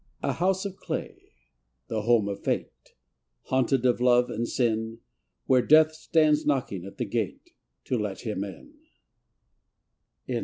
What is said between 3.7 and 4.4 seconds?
of Love